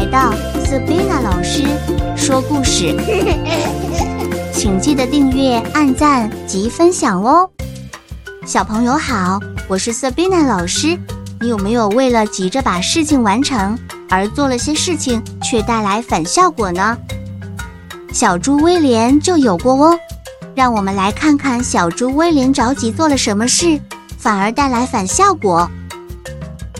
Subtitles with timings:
[0.00, 0.32] 来到
[0.64, 1.62] Sabina 老师
[2.16, 2.96] 说故事，
[4.50, 7.46] 请记得订阅、按赞及分享哦。
[8.46, 9.38] 小朋友好，
[9.68, 10.98] 我是 Sabina 老师。
[11.38, 13.78] 你有没有为了急着把事情完成
[14.08, 16.96] 而做了些事情，却带来反效果呢？
[18.10, 19.98] 小猪威廉就有过哦。
[20.54, 23.78] 让我们来看看小猪威廉着急做了什么事，
[24.16, 25.70] 反而带来反效果。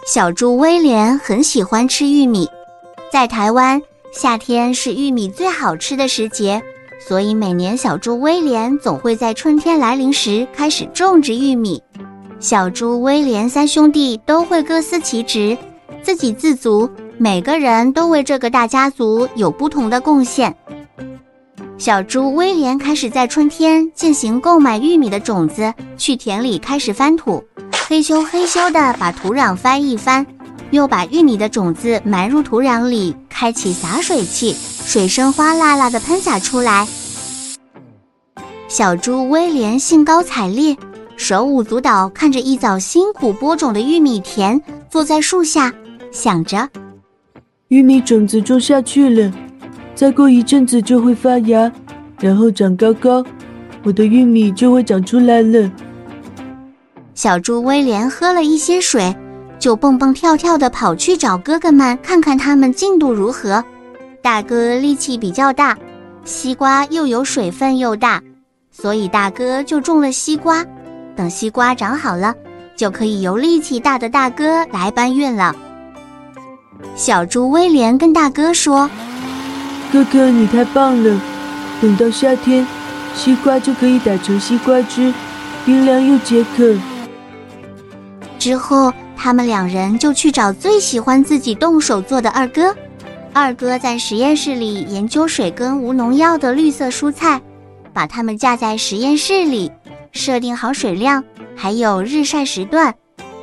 [0.07, 2.49] 小猪威廉很喜欢吃玉米。
[3.11, 3.83] 在台湾，
[4.13, 6.63] 夏天是玉米最好吃的时节，
[7.05, 11.83] 所以每年小猪威廉总会在春天来临时开始种植玉米。
[12.39, 15.59] 小猪威廉三兄弟都会各司其职，
[16.05, 20.55] 自给自足，每个人都为这个大家族有不同的贡献。
[21.79, 27.43] 小猪威廉开始在春天进行购买玉米的种子，去田里开始翻土，
[27.89, 30.25] 嘿咻嘿咻的把土壤翻一翻。
[30.71, 36.87] 又把玉米的种子埋入土壤里，开启洒水器，水声哗啦啦的喷洒出来。
[38.69, 40.77] 小猪威廉兴高采烈，
[41.17, 45.73] 手舞足蹈，看着一早辛苦播种的玉米田，坐在树下，
[46.13, 46.69] 想着：
[47.69, 49.33] 玉米种子种下去了，
[49.95, 51.71] 再过一阵子就会发芽，
[52.21, 53.25] 然后长高高，
[53.83, 55.69] 我的玉米就会长出来了。
[57.13, 59.13] 小猪威廉喝了一些水。
[59.61, 63.63] 就蹦蹦跳跳地跑去找哥哥们，看看他们进度如何。
[64.23, 65.77] 大哥力气比较大，
[66.25, 68.23] 西瓜又有水分又大，
[68.73, 70.65] 所以大哥就种了西瓜。
[71.15, 72.35] 等西瓜长好了，
[72.75, 75.55] 就可以由力气大的大哥来搬运了。
[76.97, 78.89] 小猪威廉跟大哥说
[79.93, 81.21] ：“哥哥，你太棒了！
[81.83, 82.67] 等到夏天，
[83.15, 85.13] 西瓜就可以打成西瓜汁，
[85.67, 86.75] 冰凉又解渴。”
[88.41, 88.91] 之后。
[89.23, 92.75] 他们两人就去找最喜欢自己动手做的二哥。
[93.35, 97.39] 二哥在实验室里研究水耕无农药的绿色蔬菜，
[97.93, 99.71] 把它们架在实验室里，
[100.11, 101.23] 设定好水量，
[101.55, 102.95] 还有日晒时段。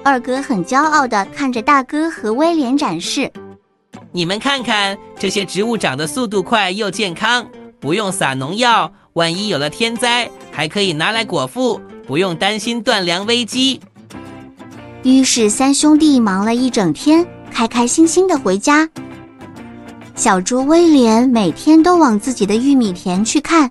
[0.03, 3.31] 二哥很骄傲地看着大哥和威廉展示
[4.11, 7.45] ：“你们看看，这些植物长得速度快又健康，
[7.79, 13.79] 不用撒农药，万一有了天灾，还可以拿来果腹，不用担心断粮危机。”
[15.03, 18.89] 于是，三兄弟忙了一整天，开开心心的回家。
[20.15, 23.69] 小猪威廉每天都往自己的玉米田去看。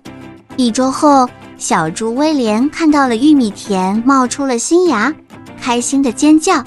[0.55, 1.27] 一周后，
[1.57, 5.13] 小猪威廉看到了玉米田冒出了新芽，
[5.61, 6.63] 开心的尖叫：“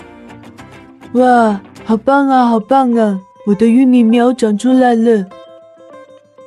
[1.14, 3.18] 哇，好棒啊，好棒啊！
[3.46, 5.24] 我的玉米苗长出来了！”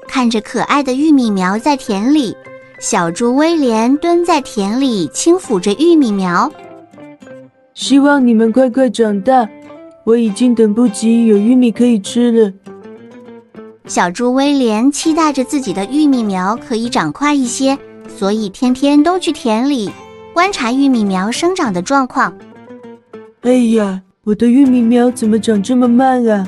[0.08, 2.38] 看着可爱的玉米苗在田里，
[2.80, 6.50] 小猪威廉蹲在田里轻抚着玉米苗。
[7.74, 9.50] 希望你们快快长大，
[10.04, 12.54] 我已经等不及有玉米可以吃了。
[13.86, 19.92] 小猪威廉期待着自己的玉米苗可以长快一些，所以天天都去田里
[20.34, 22.34] 观察玉米苗生长的状况。
[23.42, 26.48] 哎呀，我的玉米苗怎么长这么慢啊？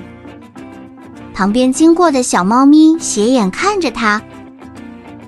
[1.33, 4.21] 旁边经过的小猫咪斜眼看着它，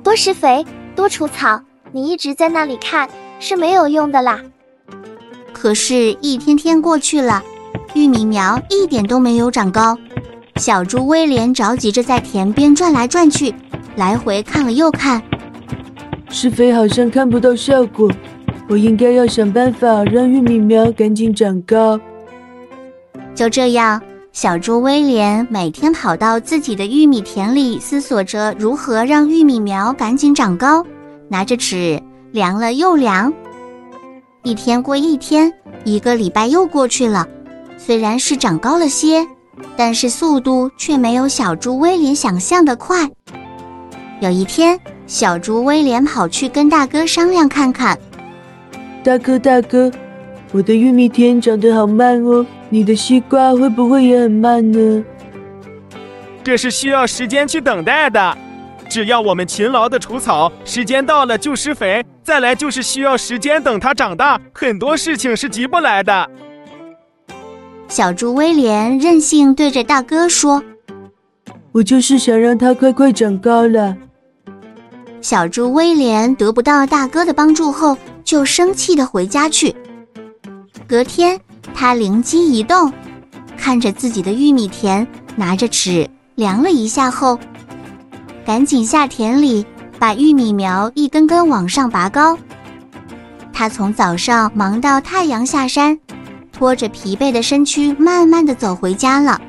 [0.01, 0.65] 多施肥，
[0.95, 3.09] 多除草，你一直在那里看
[3.39, 4.39] 是没有用的啦。
[5.59, 7.41] 可是，一天天过去了，
[7.95, 9.97] 玉米苗一点都没有长高。
[10.57, 13.53] 小猪威廉着急着在田边转来转去，
[13.95, 15.21] 来回看了又看，
[16.29, 18.09] 施肥好像看不到效果。
[18.69, 21.99] 我应该要想办法让玉米苗赶紧长高。
[23.33, 23.99] 就这样，
[24.31, 30.85] 小猪威廉每天跑到自己的玉米田里，思索着如何让玉米苗赶紧长高，
[31.27, 31.99] 拿着尺
[32.31, 33.33] 量了又量。
[34.43, 35.51] 一天过一天，
[35.83, 37.27] 一个礼拜又过去了。
[37.77, 39.25] 虽然是长高了些，
[39.75, 43.09] 但是速度却没有小猪威廉想象的快。
[44.21, 47.97] 有一天，小猪威廉跑去跟大哥商量看看
[49.03, 49.91] ：“大哥，大哥，
[50.51, 55.03] 我的玉米田长得好慢哦，你的西瓜会不会也很慢呢？”
[56.43, 58.37] 这是需要时间去等待的。
[58.89, 64.37] 只要我们勤劳的除草，时间到了就施肥，再来就是需要时间等它长大。
[64.53, 66.29] 很多事情是急不来的。
[67.87, 70.61] 小猪威廉任性对着大哥说
[71.71, 73.95] ：“我就是想让它快快长高了。”
[75.23, 79.73] 小猪威廉得不到大哥的帮助后，就生气的回家去。
[80.85, 81.39] 隔天，
[81.73, 82.91] 他灵机一动，
[83.55, 85.07] 看着自己的玉米田，
[85.37, 87.39] 拿着尺量了一下后。
[88.45, 89.65] 赶紧下田里，
[89.99, 92.37] 把玉米苗一根根往上拔高。
[93.51, 95.97] 他从早上忙到太阳下山，
[96.51, 99.41] 拖着疲惫的身躯，慢慢的走回家了。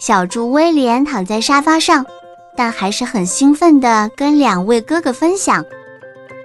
[0.00, 2.04] 小猪威廉躺在沙发上，
[2.56, 5.64] 但还是很兴奋地跟两位哥哥分享。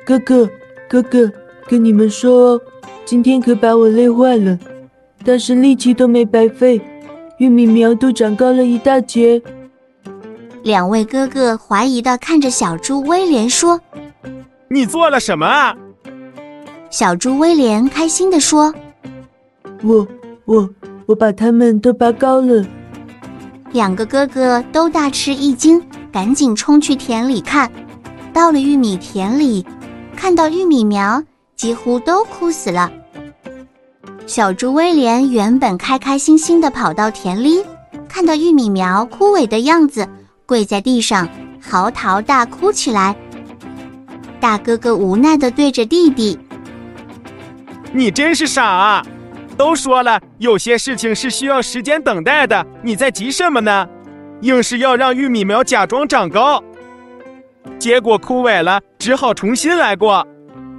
[0.05, 0.49] 哥哥，
[0.89, 1.31] 哥哥，
[1.67, 2.61] 跟你们说哦，
[3.05, 4.57] 今天可把我累坏了，
[5.23, 6.81] 但是力气都没白费，
[7.37, 9.41] 玉米苗都长高了一大截。
[10.63, 13.79] 两位哥哥怀疑的看着小猪威廉说
[14.69, 15.75] ：“你做了什么啊？”
[16.91, 18.73] 小猪威廉开心的说
[19.83, 20.07] ：“我、
[20.45, 20.69] 我、
[21.05, 22.65] 我把它们都拔高了。”
[23.71, 27.71] 两个哥哥都大吃一惊，赶紧冲去田里看。
[28.33, 29.65] 到了玉米田里，
[30.15, 31.23] 看到玉米苗，
[31.55, 32.91] 几乎都枯死了。
[34.25, 37.63] 小猪威廉原本开开心心的跑到田里，
[38.07, 40.07] 看到玉米苗枯萎的样子。
[40.49, 41.29] 跪在地上
[41.61, 43.15] 嚎啕大哭起来。
[44.39, 46.39] 大哥哥无奈的对着弟弟
[47.93, 49.05] ：“你真是傻啊！
[49.55, 53.87] 都说了，有些事情是需要时间等待的，你在急什么呢？
[54.41, 56.63] 硬是要让玉米苗假装长高，
[57.77, 60.25] 结果枯萎了，只好重新来过。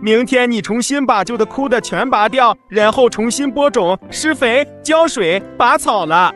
[0.03, 6.35] 明天你重新把旧的枯的全拔掉，然后重新播种、施肥、浇水、拔草了。”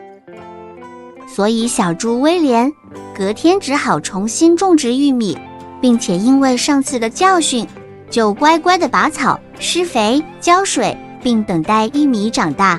[1.27, 2.71] 所以，小猪威廉
[3.17, 5.37] 隔天只好重新种植玉米，
[5.79, 7.65] 并且因为上次的教训，
[8.09, 12.77] 就乖乖的拔草、施肥、浇水，并等待玉米长大。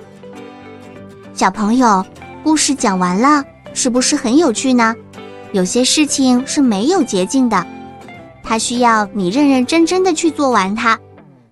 [1.33, 2.05] 小朋友，
[2.45, 3.43] 故事讲完了，
[3.73, 4.95] 是不是很有趣呢？
[5.53, 7.67] 有些事情是没有捷径的，
[8.43, 10.99] 它需要你认认真真的去做完它，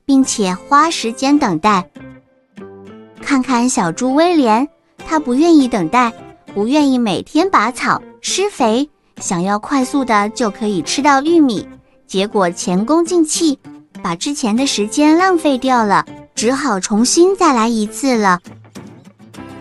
[0.04, 1.88] 并且花时间等待。
[3.22, 4.68] 看看小猪威廉，
[5.06, 6.12] 他不愿意等待。
[6.54, 8.88] 不愿意每天拔草施肥，
[9.20, 11.68] 想要快速的就可以吃到玉米，
[12.06, 13.58] 结果前功尽弃，
[14.02, 18.40] 把之前的时间浪费掉了，只好重新再来一次了。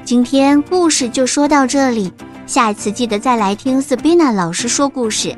[0.06, 2.14] 今天故事就说到这里，
[2.48, 5.36] 下一次记得再来听 Sabina 老师说故事。